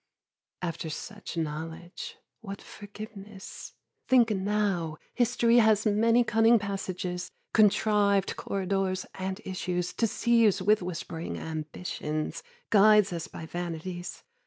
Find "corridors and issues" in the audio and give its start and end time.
8.35-9.93